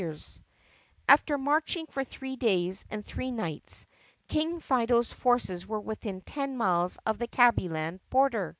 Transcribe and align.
THE 0.01 0.07
PUSSYCAT 0.07 0.41
PRINCESS 1.05 1.05
121 1.09 1.15
After 1.15 1.45
marching 1.45 1.85
for 1.85 2.03
three 2.03 2.35
days 2.35 2.85
and 2.89 3.05
three 3.05 3.29
nights, 3.29 3.85
King 4.29 4.59
Fido's 4.59 5.13
forces 5.13 5.67
were 5.67 5.79
within 5.79 6.21
ten 6.21 6.57
miles 6.57 6.97
of 7.05 7.19
the 7.19 7.27
Tabbyland 7.27 7.99
border. 8.09 8.49